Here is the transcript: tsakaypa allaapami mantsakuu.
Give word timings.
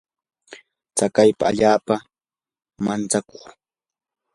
tsakaypa 0.95 1.43
allaapami 1.49 2.07
mantsakuu. 2.83 3.45